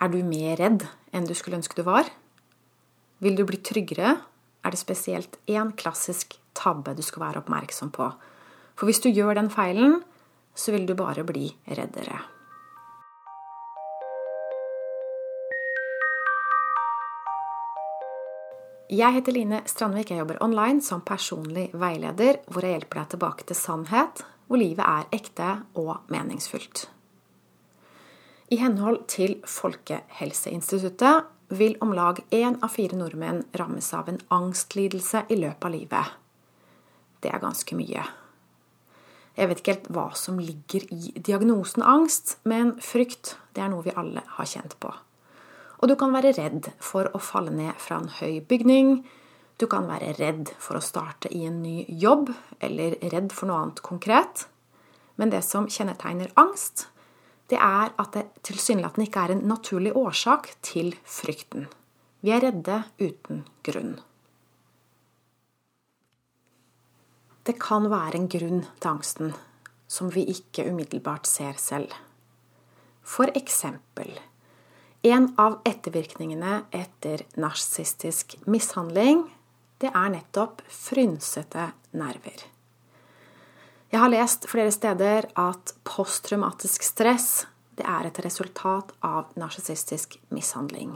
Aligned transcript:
Er 0.00 0.08
du 0.08 0.22
mer 0.24 0.56
redd 0.56 0.86
enn 1.12 1.26
du 1.28 1.34
skulle 1.36 1.58
ønske 1.58 1.76
du 1.76 1.82
var? 1.84 2.06
Vil 3.20 3.34
du 3.36 3.42
bli 3.44 3.58
tryggere, 3.60 4.14
er 4.64 4.72
det 4.72 4.78
spesielt 4.80 5.34
én 5.44 5.74
klassisk 5.76 6.38
tabbe 6.56 6.94
du 6.96 7.02
skal 7.04 7.26
være 7.26 7.42
oppmerksom 7.42 7.90
på. 7.92 8.06
For 8.80 8.88
hvis 8.88 9.02
du 9.04 9.10
gjør 9.12 9.36
den 9.36 9.50
feilen, 9.52 9.98
så 10.56 10.72
vil 10.72 10.86
du 10.88 10.94
bare 10.96 11.24
bli 11.28 11.50
reddere. 11.68 12.16
Jeg 18.90 19.14
heter 19.18 19.36
Line 19.36 19.60
Strandvik. 19.68 20.14
Jeg 20.14 20.24
jobber 20.24 20.40
online 20.42 20.80
som 20.82 21.04
personlig 21.04 21.68
veileder, 21.76 22.40
hvor 22.48 22.64
jeg 22.64 22.78
hjelper 22.78 23.02
deg 23.02 23.12
tilbake 23.12 23.46
til 23.46 23.60
sannhet, 23.60 24.24
hvor 24.48 24.58
livet 24.58 24.82
er 24.82 25.12
ekte 25.20 25.50
og 25.78 26.08
meningsfullt. 26.10 26.88
I 28.50 28.56
henhold 28.58 29.04
til 29.06 29.36
Folkehelseinstituttet 29.46 31.28
vil 31.54 31.76
om 31.82 31.92
lag 31.94 32.18
én 32.34 32.56
av 32.58 32.72
fire 32.74 32.96
nordmenn 32.98 33.44
rammes 33.54 33.92
av 33.94 34.08
en 34.10 34.18
angstlidelse 34.34 35.22
i 35.30 35.38
løpet 35.38 35.68
av 35.68 35.74
livet. 35.74 36.16
Det 37.22 37.30
er 37.30 37.42
ganske 37.42 37.78
mye. 37.78 38.02
Jeg 39.38 39.48
vet 39.48 39.62
ikke 39.62 39.74
helt 39.76 39.88
hva 39.94 40.08
som 40.18 40.42
ligger 40.42 40.88
i 40.90 41.14
diagnosen 41.14 41.86
angst, 41.86 42.40
men 42.42 42.74
frykt 42.82 43.36
det 43.54 43.62
er 43.62 43.70
noe 43.70 43.86
vi 43.86 43.94
alle 43.94 44.26
har 44.34 44.50
kjent 44.50 44.74
på. 44.82 44.90
Og 45.78 45.88
du 45.88 45.94
kan 45.96 46.10
være 46.12 46.34
redd 46.34 46.72
for 46.82 47.06
å 47.14 47.22
falle 47.22 47.54
ned 47.54 47.78
fra 47.78 48.02
en 48.02 48.10
høy 48.18 48.42
bygning. 48.50 49.04
Du 49.62 49.68
kan 49.70 49.86
være 49.86 50.16
redd 50.18 50.50
for 50.58 50.76
å 50.76 50.84
starte 50.84 51.30
i 51.30 51.46
en 51.46 51.62
ny 51.62 51.84
jobb, 51.86 52.34
eller 52.58 52.98
redd 53.14 53.30
for 53.30 53.46
noe 53.46 53.62
annet 53.62 53.84
konkret. 53.86 54.48
Men 55.14 55.30
det 55.30 55.44
som 55.46 55.70
kjennetegner 55.70 56.34
angst, 56.40 56.88
det 57.50 57.58
er 57.58 57.90
at 57.98 58.14
det 58.14 58.26
tilsynelatende 58.46 59.08
ikke 59.08 59.24
er 59.26 59.34
en 59.34 59.44
naturlig 59.50 59.92
årsak 59.98 60.52
til 60.62 60.94
frykten. 61.04 61.66
Vi 62.22 62.32
er 62.34 62.44
redde 62.44 62.82
uten 63.00 63.44
grunn. 63.66 63.98
Det 67.46 67.56
kan 67.58 67.88
være 67.90 68.20
en 68.20 68.28
grunn 68.30 68.64
til 68.78 68.90
angsten 68.90 69.32
som 69.90 70.10
vi 70.14 70.22
ikke 70.30 70.68
umiddelbart 70.70 71.26
ser 71.26 71.56
selv. 71.58 71.90
For 73.02 73.32
eksempel 73.34 74.12
en 75.02 75.30
av 75.40 75.58
ettervirkningene 75.64 76.60
etter 76.76 77.24
narsissistisk 77.40 78.36
mishandling, 78.44 79.24
det 79.80 79.88
er 79.88 80.10
nettopp 80.12 80.60
frynsete 80.68 81.70
nerver. 81.96 82.44
Jeg 83.90 83.98
har 83.98 84.12
lest 84.12 84.46
flere 84.46 84.70
steder 84.70 85.26
at 85.34 85.72
posttraumatisk 85.82 86.84
stress 86.86 87.46
det 87.80 87.86
er 87.88 88.06
et 88.06 88.20
resultat 88.22 88.92
av 89.06 89.32
narsissistisk 89.40 90.18
mishandling. 90.34 90.92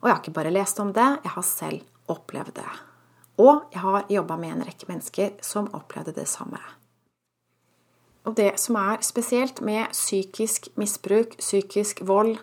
Og 0.00 0.08
jeg 0.08 0.14
har 0.14 0.20
ikke 0.22 0.36
bare 0.36 0.52
lest 0.52 0.80
om 0.82 0.90
det, 0.96 1.06
jeg 1.22 1.32
har 1.36 1.46
selv 1.46 2.10
opplevd 2.10 2.56
det. 2.58 2.68
Og 3.40 3.70
jeg 3.72 3.80
har 3.84 4.10
jobba 4.10 4.36
med 4.40 4.56
en 4.56 4.66
rekke 4.66 4.88
mennesker 4.90 5.38
som 5.44 5.70
opplevde 5.76 6.16
det 6.16 6.26
samme. 6.28 6.60
Og 8.28 8.36
det 8.36 8.52
som 8.60 8.76
er 8.76 9.00
spesielt 9.06 9.62
med 9.64 9.94
psykisk 9.94 10.68
misbruk, 10.76 11.38
psykisk 11.38 12.02
vold, 12.04 12.36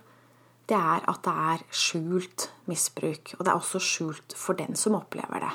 det 0.67 0.77
er 0.77 1.05
at 1.05 1.21
det 1.27 1.35
er 1.51 1.65
skjult 1.69 2.49
misbruk. 2.65 3.35
Og 3.37 3.45
det 3.45 3.51
er 3.51 3.59
også 3.59 3.83
skjult 3.83 4.33
for 4.35 4.57
den 4.57 4.75
som 4.79 4.97
opplever 4.97 5.43
det. 5.43 5.53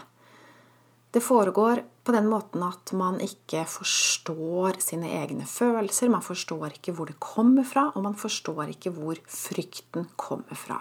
Det 1.12 1.20
foregår 1.20 1.82
på 2.05 2.12
den 2.14 2.28
måten 2.30 2.62
at 2.64 2.92
man 2.96 3.18
ikke 3.20 3.66
forstår 3.68 4.78
sine 4.80 5.10
egne 5.19 5.44
følelser. 5.44 6.08
Man 6.08 6.24
forstår 6.24 6.78
ikke 6.78 6.94
hvor 6.96 7.10
det 7.10 7.19
kommer 7.20 7.66
fra, 7.69 7.91
og 7.92 8.06
man 8.06 8.16
forstår 8.16 8.72
ikke 8.72 8.94
hvor 8.96 9.20
frykten 9.28 10.08
kommer 10.16 10.56
fra. 10.56 10.80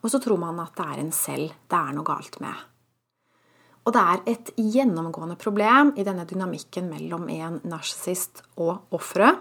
Og 0.00 0.08
så 0.08 0.22
tror 0.24 0.40
man 0.40 0.62
at 0.64 0.72
det 0.78 0.86
er 0.86 1.02
en 1.02 1.12
selv 1.12 1.52
det 1.68 1.82
er 1.82 1.92
noe 1.92 2.06
galt 2.06 2.40
med. 2.40 2.64
Og 3.84 3.92
det 3.92 4.00
er 4.00 4.24
et 4.32 4.50
gjennomgående 4.56 5.36
problem 5.40 5.94
i 5.96 6.04
denne 6.04 6.24
dynamikken 6.28 6.88
mellom 6.88 7.28
en 7.32 7.60
narsissist 7.68 8.42
og 8.56 8.88
offeret. 8.96 9.36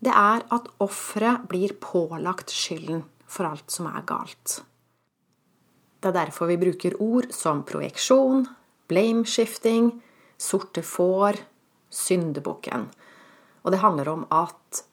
Det 0.00 0.12
er 0.12 0.44
at 0.52 0.68
offeret 0.80 1.44
blir 1.48 1.76
pålagt 1.80 2.52
skylden 2.52 3.04
for 3.28 3.48
alt 3.48 3.72
som 3.72 3.88
er 3.92 4.04
galt. 4.08 4.60
Det 6.00 6.08
er 6.08 6.24
derfor 6.24 6.48
vi 6.48 6.60
bruker 6.60 6.96
ord 7.00 7.32
som 7.32 7.64
projeksjon, 7.68 8.44
blameshifting, 8.88 9.90
sorte 10.38 10.82
får, 10.82 11.40
syndebukken. 11.90 12.88
Og 13.64 13.72
det 13.72 13.82
handler 13.82 14.08
om 14.12 14.26
at 14.30 14.84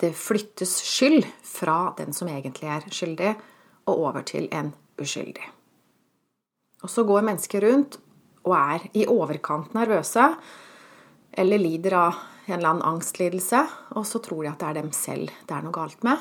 det 0.00 0.12
flyttes 0.18 0.76
skyld 0.84 1.24
fra 1.46 1.94
den 1.98 2.12
som 2.12 2.28
egentlig 2.28 2.68
er 2.68 2.88
skyldig, 2.92 3.34
og 3.86 4.02
over 4.08 4.24
til 4.26 4.48
en 4.52 4.72
uskyldig. 5.00 5.44
Og 6.82 6.90
så 6.90 7.04
går 7.06 7.24
mennesker 7.24 7.62
rundt 7.64 7.98
og 8.46 8.54
er 8.58 8.88
i 8.94 9.06
overkant 9.10 9.74
nervøse 9.74 10.26
eller 11.36 11.60
lider 11.60 11.96
av 11.98 12.18
en 12.46 12.58
eller 12.58 12.68
annen 12.68 12.86
angstlidelse, 12.86 13.62
og 13.98 14.06
så 14.06 14.20
tror 14.22 14.44
de 14.44 14.50
at 14.52 14.60
det 14.60 14.68
er 14.68 14.78
dem 14.80 14.92
selv 14.94 15.32
det 15.48 15.56
er 15.56 15.64
noe 15.64 15.74
galt 15.74 16.04
med. 16.06 16.20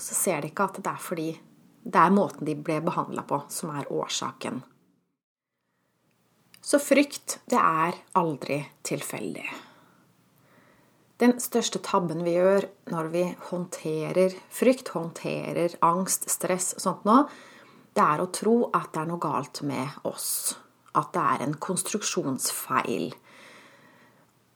Så 0.00 0.16
ser 0.16 0.40
de 0.42 0.52
ikke 0.52 0.68
at 0.68 0.80
det 0.80 0.92
er 0.92 1.02
fordi 1.02 1.28
det 1.88 2.00
er 2.00 2.14
måten 2.14 2.48
de 2.48 2.54
ble 2.56 2.80
behandla 2.84 3.24
på, 3.28 3.42
som 3.52 3.72
er 3.76 3.90
årsaken. 3.92 4.62
Så 6.68 6.76
frykt, 6.84 7.38
det 7.48 7.56
er 7.56 7.96
aldri 8.18 8.58
tilfeldig. 8.84 9.46
Den 11.18 11.38
største 11.40 11.80
tabben 11.80 12.20
vi 12.26 12.34
gjør 12.34 12.66
når 12.92 13.08
vi 13.14 13.22
håndterer 13.48 14.36
frykt, 14.52 14.92
håndterer 14.92 15.78
angst, 15.80 16.28
stress 16.28 16.74
og 16.76 16.84
sånt 16.84 17.08
nå, 17.08 17.16
det 17.96 18.04
er 18.04 18.20
å 18.20 18.28
tro 18.36 18.58
at 18.68 18.92
det 18.92 19.00
er 19.00 19.08
noe 19.08 19.22
galt 19.22 19.62
med 19.64 19.96
oss. 20.12 20.28
At 20.92 21.10
det 21.16 21.24
er 21.24 21.46
en 21.46 21.56
konstruksjonsfeil. 21.56 23.10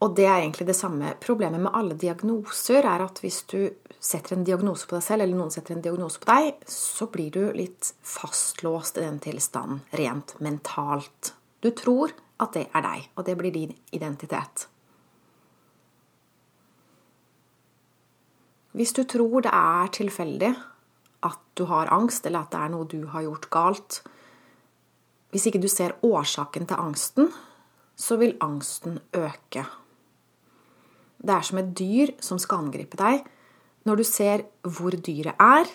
Og 0.05 0.15
det 0.19 0.29
er 0.29 0.43
egentlig 0.43 0.69
det 0.69 0.77
samme 0.77 1.17
problemet 1.23 1.65
med 1.65 1.73
alle 1.73 1.97
diagnoser, 1.97 2.85
er 2.85 3.09
at 3.09 3.25
hvis 3.25 3.45
du 3.49 3.61
setter 3.97 4.37
en 4.37 4.45
diagnose 4.45 4.85
på 4.85 4.99
deg 4.99 5.09
selv, 5.09 5.25
eller 5.25 5.39
noen 5.41 5.55
setter 5.55 5.79
en 5.79 5.87
diagnose 5.89 6.21
på 6.21 6.29
deg, 6.29 6.61
så 6.69 7.09
blir 7.09 7.33
du 7.33 7.45
litt 7.57 7.95
fastlåst 8.05 9.01
i 9.01 9.07
den 9.09 9.23
tilstanden 9.23 9.87
rent 9.97 10.37
mentalt. 10.45 11.39
Du 11.63 11.71
tror 11.71 12.11
at 12.43 12.55
det 12.57 12.67
er 12.75 12.83
deg, 12.85 13.09
og 13.17 13.27
det 13.27 13.37
blir 13.39 13.55
din 13.55 13.75
identitet. 13.95 14.67
Hvis 18.73 18.95
du 18.97 19.05
tror 19.05 19.45
det 19.45 19.53
er 19.53 19.93
tilfeldig 19.93 20.55
at 21.23 21.39
du 21.59 21.67
har 21.69 21.93
angst, 21.93 22.27
eller 22.27 22.43
at 22.43 22.55
det 22.55 22.61
er 22.61 22.73
noe 22.73 22.89
du 22.89 23.05
har 23.13 23.27
gjort 23.27 23.51
galt 23.53 24.01
Hvis 25.33 25.47
ikke 25.49 25.61
du 25.63 25.69
ser 25.69 25.95
årsaken 26.05 26.67
til 26.69 26.77
angsten, 26.77 27.31
så 27.97 28.19
vil 28.21 28.35
angsten 28.45 28.99
øke. 29.17 29.63
Det 31.23 31.33
er 31.33 31.47
som 31.47 31.59
et 31.59 31.71
dyr 31.79 32.13
som 32.21 32.41
skal 32.43 32.67
angripe 32.67 32.99
deg. 33.01 33.23
Når 33.89 33.97
du 33.97 34.05
ser 34.05 34.45
hvor 34.61 34.93
dyret 34.93 35.41
er, 35.41 35.71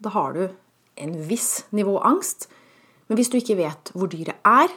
da 0.00 0.12
har 0.14 0.32
du 0.32 0.48
en 0.96 1.14
viss 1.28 1.66
nivå 1.70 1.98
angst. 2.00 2.48
Men 3.08 3.18
hvis 3.18 3.28
du 3.28 3.36
ikke 3.36 3.58
vet 3.60 3.92
hvor 3.92 4.08
dyret 4.08 4.40
er, 4.40 4.72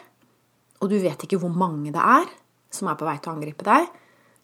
og 0.81 0.89
du 0.89 0.97
vet 1.01 1.25
ikke 1.25 1.39
hvor 1.41 1.53
mange 1.53 1.93
det 1.93 2.01
er 2.01 2.29
som 2.73 2.89
er 2.89 2.97
på 2.97 3.05
vei 3.07 3.17
til 3.19 3.31
å 3.31 3.35
angripe 3.35 3.67
deg, 3.67 3.87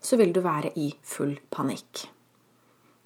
så 0.03 0.19
vil 0.19 0.33
du 0.35 0.41
være 0.45 0.73
i 0.77 0.91
full 1.05 1.37
panikk. 1.53 2.05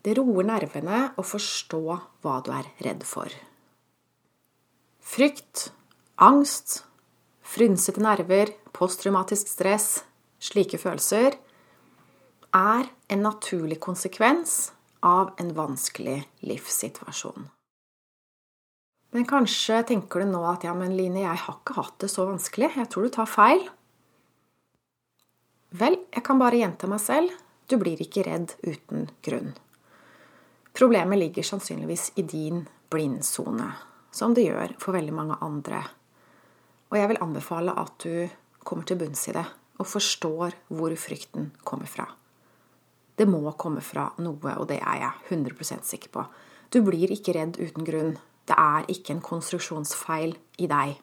Det 0.01 0.15
roer 0.17 0.47
nervene 0.47 1.11
å 1.21 1.25
forstå 1.25 1.81
hva 2.23 2.39
du 2.43 2.49
er 2.55 2.67
redd 2.81 3.05
for. 3.05 3.29
Frykt, 5.01 5.69
angst, 6.17 6.81
frynsete 7.45 8.01
nerver, 8.01 8.51
posttraumatisk 8.73 9.49
stress, 9.51 10.01
slike 10.41 10.79
følelser 10.81 11.37
er 12.57 12.89
en 13.13 13.23
naturlig 13.23 13.79
konsekvens 13.83 14.71
av 15.05 15.35
en 15.41 15.53
vanskelig 15.55 16.21
livssituasjon. 16.45 17.49
Men 19.11 19.27
kanskje 19.27 19.81
tenker 19.89 20.23
du 20.23 20.31
nå 20.31 20.41
at 20.47 20.63
ja, 20.63 20.73
men 20.77 20.93
Line, 20.95 21.25
jeg 21.25 21.43
har 21.43 21.57
ikke 21.59 21.75
hatt 21.75 21.97
det 22.03 22.11
så 22.11 22.25
vanskelig. 22.29 22.71
Jeg 22.79 22.89
tror 22.91 23.07
du 23.07 23.13
tar 23.15 23.27
feil. 23.27 23.65
Vel, 25.75 25.97
jeg 26.11 26.23
kan 26.27 26.39
bare 26.39 26.59
gjenta 26.59 26.87
meg 26.91 27.03
selv. 27.03 27.35
Du 27.67 27.77
blir 27.79 27.99
ikke 28.03 28.23
redd 28.27 28.55
uten 28.63 29.09
grunn. 29.23 29.53
Problemet 30.75 31.19
ligger 31.19 31.43
sannsynligvis 31.43 32.13
i 32.15 32.23
din 32.27 32.63
blindsone, 32.91 33.67
som 34.11 34.35
det 34.35 34.47
gjør 34.47 34.75
for 34.79 34.95
veldig 34.95 35.15
mange 35.15 35.37
andre. 35.43 35.83
Og 36.91 36.99
jeg 36.99 37.11
vil 37.11 37.21
anbefale 37.23 37.75
at 37.79 38.03
du 38.03 38.27
kommer 38.67 38.87
til 38.87 38.99
bunns 38.99 39.27
i 39.27 39.35
det 39.35 39.45
og 39.81 39.87
forstår 39.89 40.55
hvor 40.71 40.95
frykten 40.99 41.51
kommer 41.67 41.89
fra. 41.89 42.05
Det 43.15 43.27
må 43.27 43.43
komme 43.59 43.83
fra 43.83 44.07
noe, 44.23 44.55
og 44.55 44.67
det 44.69 44.79
er 44.79 45.01
jeg 45.03 45.37
100 45.37 45.81
sikker 45.87 46.11
på. 46.13 46.25
Du 46.71 46.79
blir 46.85 47.11
ikke 47.11 47.35
redd 47.35 47.59
uten 47.59 47.87
grunn. 47.87 48.13
Det 48.51 48.57
er 48.59 48.89
ikke 48.91 49.13
en 49.15 49.23
konstruksjonsfeil 49.23 50.33
i 50.59 50.67
deg. 50.67 50.97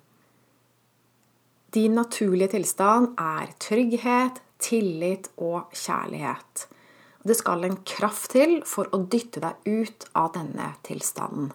Din 1.72 1.94
naturlige 1.96 2.50
tilstand 2.58 3.14
er 3.16 3.54
trygghet, 3.60 4.42
tillit 4.60 5.30
og 5.40 5.72
kjærlighet. 5.72 6.66
Det 7.24 7.36
skal 7.38 7.64
en 7.64 7.78
kraft 7.88 8.34
til 8.34 8.58
for 8.68 8.92
å 8.92 9.00
dytte 9.08 9.40
deg 9.40 9.64
ut 9.64 10.04
av 10.12 10.34
denne 10.36 10.74
tilstanden. 10.84 11.54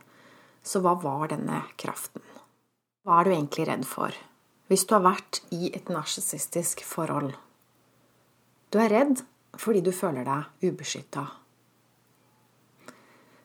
Så 0.66 0.82
hva 0.82 0.96
var 0.98 1.30
denne 1.30 1.60
kraften? 1.78 2.24
Hva 3.06 3.20
er 3.20 3.28
du 3.28 3.34
egentlig 3.36 3.68
redd 3.70 3.86
for? 3.86 4.18
Hvis 4.72 4.88
du 4.90 4.96
har 4.96 5.04
vært 5.06 5.44
i 5.54 5.70
et 5.76 5.92
narsissistisk 5.94 6.82
forhold 6.88 7.36
Du 8.74 8.80
er 8.82 8.90
redd 8.90 9.22
fordi 9.62 9.84
du 9.86 9.92
føler 9.94 10.26
deg 10.26 10.72
ubeskytta. 10.72 11.28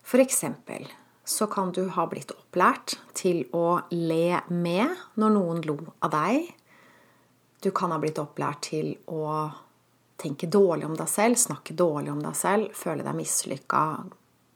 For 0.09 0.25
eksempel 0.25 0.87
så 1.29 1.47
kan 1.47 1.73
du 1.73 1.89
ha 1.93 2.07
blitt 2.09 2.31
opplært 2.33 2.95
til 3.13 3.43
å 3.53 3.83
le 3.93 4.41
med 4.49 4.95
når 5.21 5.33
noen 5.35 5.59
lo 5.69 5.77
av 6.01 6.13
deg. 6.15 6.47
Du 7.61 7.69
kan 7.77 7.93
ha 7.93 7.99
blitt 8.01 8.21
opplært 8.23 8.63
til 8.71 8.95
å 9.13 9.51
tenke 10.19 10.49
dårlig 10.49 10.87
om 10.89 10.95
deg 10.97 11.11
selv, 11.11 11.37
snakke 11.37 11.77
dårlig 11.77 12.15
om 12.15 12.23
deg 12.25 12.37
selv, 12.39 12.71
føle 12.73 13.05
deg 13.05 13.19
mislykka 13.19 13.83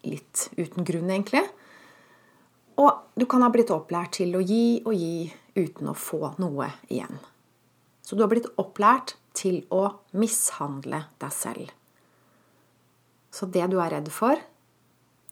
litt 0.09 0.47
uten 0.57 0.87
grunn, 0.89 1.11
egentlig. 1.13 1.43
Og 2.81 3.21
du 3.21 3.27
kan 3.29 3.45
ha 3.45 3.51
blitt 3.53 3.71
opplært 3.75 4.17
til 4.17 4.33
å 4.39 4.41
gi 4.41 4.81
og 4.87 4.97
gi 4.97 5.29
uten 5.59 5.91
å 5.93 5.95
få 5.99 6.33
noe 6.41 6.71
igjen. 6.89 7.21
Så 8.01 8.17
du 8.17 8.25
har 8.25 8.31
blitt 8.33 8.49
opplært 8.57 9.19
til 9.37 9.61
å 9.69 9.85
mishandle 10.17 11.05
deg 11.21 11.37
selv. 11.37 11.69
Så 13.33 13.45
det 13.53 13.69
du 13.73 13.77
er 13.81 13.93
redd 13.93 14.09
for, 14.13 14.41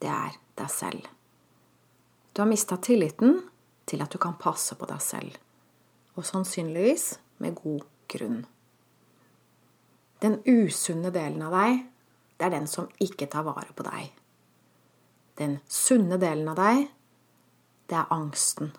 det 0.05 0.13
er 0.13 0.37
deg 0.61 0.71
selv. 0.73 1.09
Du 2.41 2.43
har 2.43 2.49
mista 2.49 2.77
tilliten 2.81 3.35
til 3.85 4.01
at 4.01 4.15
du 4.15 4.17
kan 4.17 4.33
passe 4.41 4.73
på 4.81 4.87
deg 4.89 5.03
selv, 5.05 5.35
og 6.17 6.25
sannsynligvis 6.25 7.19
med 7.45 7.59
god 7.59 7.83
grunn. 8.09 8.39
Den 10.25 10.39
usunne 10.49 11.11
delen 11.13 11.45
av 11.45 11.53
deg, 11.53 11.83
det 12.41 12.47
er 12.47 12.55
den 12.55 12.71
som 12.73 12.87
ikke 12.97 13.29
tar 13.29 13.45
vare 13.45 13.77
på 13.77 13.85
deg. 13.85 14.09
Den 15.37 15.59
sunne 15.69 16.17
delen 16.25 16.49
av 16.49 16.57
deg, 16.63 16.87
det 17.93 18.01
er 18.01 18.17
angsten. 18.17 18.73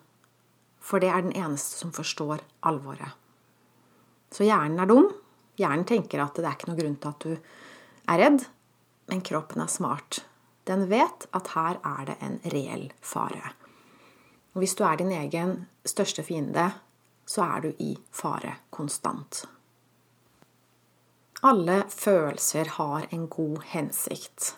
For 0.81 0.97
det 0.97 1.13
er 1.13 1.21
den 1.21 1.37
eneste 1.37 1.83
som 1.83 1.93
forstår 1.93 2.41
alvoret. 2.65 3.13
Så 4.33 4.49
hjernen 4.49 4.81
er 4.81 4.89
dum. 4.89 5.11
Hjernen 5.61 5.85
tenker 5.85 6.25
at 6.25 6.33
det 6.33 6.49
er 6.49 6.57
ikke 6.57 6.73
noe 6.73 6.81
grunn 6.81 6.97
til 6.97 7.13
at 7.13 7.29
du 7.29 7.37
er 8.09 8.25
redd, 8.25 8.49
men 9.13 9.21
kroppen 9.21 9.61
er 9.61 9.69
smart. 9.69 10.23
Den 10.67 10.87
vet 10.89 11.27
at 11.33 11.53
her 11.55 11.79
er 11.83 12.05
det 12.09 12.17
en 12.21 12.37
reell 12.53 12.91
fare. 13.01 13.53
Og 14.53 14.61
hvis 14.61 14.75
du 14.75 14.83
er 14.83 14.99
din 14.99 15.11
egen 15.15 15.55
største 15.87 16.23
fiende, 16.23 16.69
så 17.25 17.45
er 17.45 17.61
du 17.65 17.69
i 17.79 17.95
fare 18.11 18.57
konstant. 18.69 19.45
Alle 21.41 21.83
følelser 21.89 22.69
har 22.77 23.07
en 23.09 23.27
god 23.27 23.63
hensikt. 23.71 24.55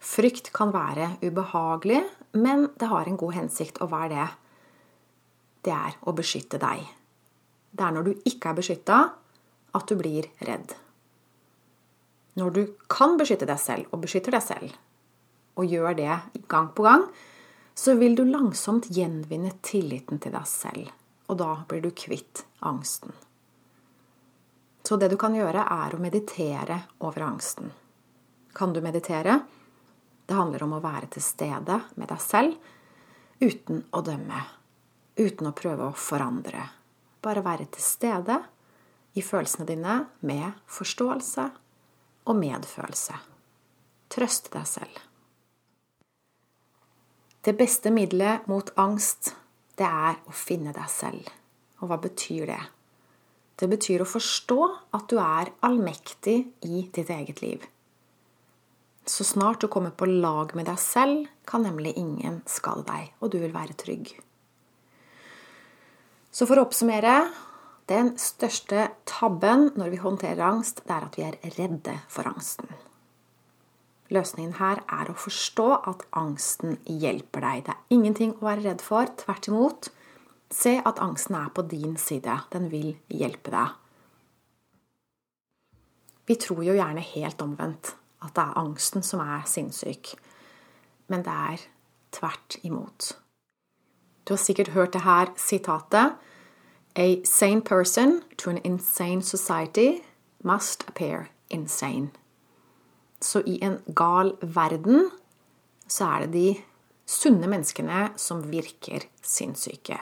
Frykt 0.00 0.52
kan 0.56 0.72
være 0.72 1.18
ubehagelig, 1.20 2.00
men 2.32 2.70
det 2.80 2.88
har 2.88 3.08
en 3.08 3.18
god 3.20 3.34
hensikt. 3.36 3.82
Hva 3.84 4.06
er 4.06 4.14
det? 4.14 4.28
Det 5.66 5.74
er 5.76 5.98
å 6.08 6.14
beskytte 6.16 6.60
deg. 6.62 6.86
Det 7.70 7.84
er 7.84 7.92
når 7.92 8.06
du 8.06 8.14
ikke 8.24 8.48
er 8.48 8.56
beskytta, 8.56 9.00
at 9.76 9.90
du 9.90 9.98
blir 9.98 10.30
redd. 10.48 10.72
Når 12.40 12.54
du 12.56 12.62
kan 12.88 13.18
beskytte 13.20 13.46
deg 13.50 13.60
selv, 13.60 13.90
og 13.92 14.00
beskytter 14.06 14.32
deg 14.32 14.46
selv, 14.46 14.72
og 15.60 15.68
gjør 15.68 15.96
det 15.98 16.14
gang 16.48 16.70
på 16.74 16.86
gang, 16.86 17.04
så 17.76 17.94
vil 18.00 18.16
du 18.16 18.24
langsomt 18.28 18.88
gjenvinne 18.92 19.52
tilliten 19.64 20.20
til 20.20 20.34
deg 20.34 20.48
selv. 20.48 20.88
Og 21.30 21.38
da 21.40 21.52
blir 21.68 21.84
du 21.84 21.92
kvitt 21.94 22.44
angsten. 22.66 23.12
Så 24.84 24.96
det 24.98 25.10
du 25.12 25.16
kan 25.20 25.36
gjøre, 25.36 25.62
er 25.62 25.94
å 25.94 26.02
meditere 26.02 26.80
over 27.06 27.28
angsten. 27.28 27.70
Kan 28.56 28.72
du 28.74 28.80
meditere? 28.82 29.38
Det 30.26 30.34
handler 30.34 30.64
om 30.66 30.76
å 30.78 30.82
være 30.82 31.12
til 31.14 31.22
stede 31.22 31.76
med 31.94 32.10
deg 32.10 32.22
selv 32.24 32.56
uten 33.40 33.84
å 33.94 34.02
dømme. 34.04 34.42
Uten 35.20 35.50
å 35.50 35.54
prøve 35.56 35.90
å 35.90 35.96
forandre. 35.96 36.64
Bare 37.22 37.44
være 37.44 37.68
til 37.76 37.84
stede 37.84 38.40
i 39.14 39.22
følelsene 39.22 39.68
dine 39.68 39.96
med 40.26 40.58
forståelse 40.70 41.46
og 42.30 42.38
medfølelse. 42.40 43.16
Trøste 44.10 44.52
deg 44.54 44.66
selv. 44.66 45.09
Det 47.40 47.54
beste 47.56 47.88
middelet 47.88 48.44
mot 48.52 48.68
angst, 48.76 49.30
det 49.80 49.86
er 49.88 50.18
å 50.28 50.34
finne 50.36 50.74
deg 50.76 50.88
selv. 50.92 51.28
Og 51.80 51.88
hva 51.88 51.96
betyr 52.02 52.50
det? 52.50 52.60
Det 53.56 53.68
betyr 53.68 54.04
å 54.04 54.08
forstå 54.08 54.58
at 54.96 55.06
du 55.08 55.16
er 55.20 55.48
allmektig 55.64 56.36
i 56.68 56.82
ditt 56.92 57.08
eget 57.08 57.40
liv. 57.40 57.64
Så 59.08 59.24
snart 59.24 59.64
du 59.64 59.70
kommer 59.72 59.94
på 59.96 60.04
lag 60.04 60.52
med 60.56 60.68
deg 60.68 60.76
selv, 60.80 61.30
kan 61.48 61.64
nemlig 61.64 61.94
ingen 61.96 62.42
skade 62.44 62.84
deg, 62.90 63.08
og 63.24 63.32
du 63.32 63.38
vil 63.40 63.56
være 63.56 63.78
trygg. 63.86 64.12
Så 66.28 66.44
for 66.44 66.60
å 66.60 66.66
oppsummere 66.68 67.16
den 67.88 68.12
største 68.20 68.90
tabben 69.08 69.70
når 69.80 69.96
vi 69.96 70.04
håndterer 70.04 70.44
angst, 70.44 70.84
det 70.84 70.94
er 70.94 71.08
at 71.08 71.16
vi 71.16 71.26
er 71.26 71.40
redde 71.56 71.96
for 72.12 72.28
angsten. 72.28 72.68
Løsningen 74.10 74.56
her 74.58 74.82
er 74.90 75.10
å 75.10 75.18
forstå 75.18 75.68
at 75.86 76.02
angsten 76.18 76.78
hjelper 76.84 77.44
deg. 77.46 77.62
Det 77.66 77.74
er 77.76 77.94
ingenting 77.94 78.34
å 78.38 78.48
være 78.48 78.64
redd 78.64 78.82
for. 78.82 79.06
Tvert 79.22 79.46
imot. 79.50 79.90
Se 80.50 80.80
at 80.82 80.98
angsten 80.98 81.38
er 81.38 81.52
på 81.54 81.62
din 81.70 81.94
side. 82.00 82.40
Den 82.50 82.66
vil 82.72 82.96
hjelpe 83.06 83.54
deg. 83.54 83.76
Vi 86.26 86.36
tror 86.42 86.64
jo 86.66 86.74
gjerne 86.74 87.06
helt 87.12 87.42
omvendt. 87.42 87.94
At 88.20 88.34
det 88.34 88.42
er 88.42 88.58
angsten 88.58 89.06
som 89.06 89.22
er 89.22 89.46
sinnssyk. 89.48 90.16
Men 91.10 91.22
det 91.26 91.36
er 91.54 91.62
tvert 92.14 92.58
imot. 92.66 93.12
Du 94.26 94.34
har 94.34 94.42
sikkert 94.42 94.74
hørt 94.74 94.92
det 94.92 95.06
her 95.06 95.30
sitatet. 95.38 96.18
A 96.98 97.22
sane 97.24 97.62
person 97.62 98.22
to 98.38 98.50
an 98.50 98.58
insane 98.64 99.22
society 99.22 100.02
must 100.42 100.84
appear 100.88 101.30
insane. 101.50 102.10
Så 103.20 103.42
i 103.44 103.58
en 103.64 103.78
gal 103.96 104.34
verden 104.40 105.10
så 105.90 106.06
er 106.08 106.26
det 106.26 106.32
de 106.34 106.48
sunne 107.10 107.50
menneskene 107.50 108.10
som 108.20 108.42
virker 108.48 109.04
sinnssyke. 109.26 109.98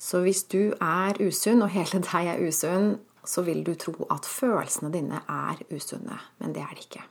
Så 0.00 0.22
hvis 0.24 0.44
du 0.48 0.72
er 0.80 1.18
usunn, 1.20 1.64
og 1.64 1.72
hele 1.74 2.00
deg 2.04 2.28
er 2.32 2.42
usunn, 2.46 2.94
så 3.24 3.44
vil 3.44 3.64
du 3.64 3.74
tro 3.76 4.06
at 4.12 4.28
følelsene 4.28 4.92
dine 4.94 5.20
er 5.28 5.60
usunne. 5.72 6.16
Men 6.40 6.54
det 6.56 6.62
er 6.64 6.76
det 6.76 6.86
ikke. 6.86 7.02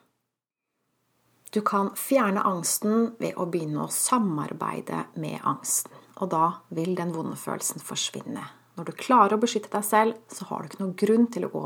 Du 1.53 1.61
kan 1.65 1.91
fjerne 1.97 2.43
angsten 2.45 3.15
ved 3.21 3.37
å 3.37 3.47
begynne 3.49 3.85
å 3.85 3.93
samarbeide 3.93 5.07
med 5.21 5.41
angsten. 5.49 5.93
Og 6.21 6.29
da 6.33 6.45
vil 6.75 6.95
den 6.97 7.13
vonde 7.15 7.37
følelsen 7.39 7.81
forsvinne. 7.81 8.43
Når 8.77 8.89
du 8.89 8.97
klarer 8.97 9.37
å 9.37 9.41
beskytte 9.41 9.71
deg 9.73 9.85
selv, 9.85 10.19
så 10.29 10.45
har 10.49 10.61
du 10.61 10.69
ikke 10.69 10.83
noen 10.83 10.97
grunn 10.99 11.25
til 11.33 11.47
å 11.47 11.53
gå 11.53 11.63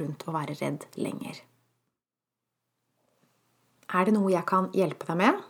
rundt 0.00 0.24
og 0.26 0.36
være 0.36 0.56
redd 0.60 0.86
lenger. 0.98 1.40
Er 3.94 4.08
det 4.08 4.16
noe 4.16 4.32
jeg 4.32 4.46
kan 4.48 4.70
hjelpe 4.74 5.06
deg 5.06 5.20
med? 5.20 5.42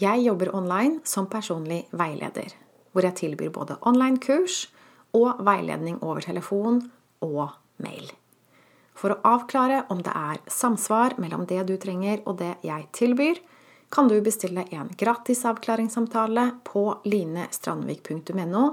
Jeg 0.00 0.24
jobber 0.24 0.52
online 0.56 1.00
som 1.08 1.28
personlig 1.30 1.86
veileder, 1.96 2.52
hvor 2.92 3.06
jeg 3.06 3.18
tilbyr 3.20 3.52
både 3.54 3.78
online-kurs 3.88 4.66
og 5.16 5.40
veiledning 5.44 6.00
over 6.02 6.24
telefon 6.24 6.82
og 7.24 7.54
mail. 7.82 8.10
For 8.96 9.14
å 9.14 9.20
avklare 9.24 9.84
om 9.92 10.02
det 10.04 10.12
er 10.12 10.40
samsvar 10.52 11.16
mellom 11.22 11.46
det 11.48 11.62
du 11.68 11.76
trenger 11.80 12.20
og 12.26 12.38
det 12.42 12.54
jeg 12.66 12.88
tilbyr, 12.96 13.40
kan 13.92 14.08
du 14.08 14.16
bestille 14.24 14.64
en 14.72 14.88
gratis 14.96 15.44
avklaringssamtale 15.44 16.46
på 16.64 16.84
linestrandvik.no 17.04 18.64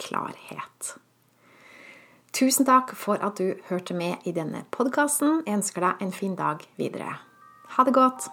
klarhet. 0.00 0.92
Tusen 2.32 2.64
takk 2.64 2.94
for 2.96 3.20
at 3.20 3.36
du 3.36 3.58
hørte 3.68 3.96
med 3.96 4.24
i 4.24 4.32
denne 4.32 4.64
podkasten. 4.72 5.42
Jeg 5.44 5.60
ønsker 5.60 5.84
deg 5.84 6.06
en 6.06 6.14
fin 6.14 6.38
dag 6.38 6.64
videre. 6.78 7.18
Ha 7.76 7.84
det 7.84 7.94
godt! 7.94 8.30